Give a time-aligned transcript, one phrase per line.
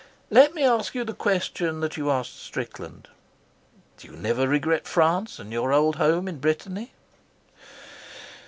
[0.31, 3.07] "Let me ask you the question that you asked Strickland.
[3.97, 6.91] Do you never regret France and your old home in Brittany?"